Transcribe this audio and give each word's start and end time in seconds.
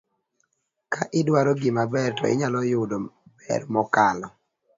ka 0.93 1.01
idwaro 1.19 1.51
gimaber 1.61 2.09
to 2.17 2.23
inyalo 2.33 2.59
yudo 2.71 2.97
ber 3.39 3.61
mokalo. 3.73 4.27